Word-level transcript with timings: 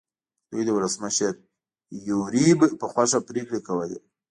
دوی 0.51 0.63
د 0.65 0.69
ولسمشر 0.77 1.33
یوریب 2.09 2.59
په 2.79 2.85
خوښه 2.91 3.19
پرېکړې 3.29 3.59
کولې. 3.67 3.97